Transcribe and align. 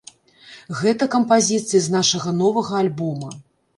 Гэта 0.79 1.09
кампазіцыі 1.15 1.81
з 1.89 1.93
нашага 1.99 2.29
новага 2.41 2.73
альбома. 2.85 3.29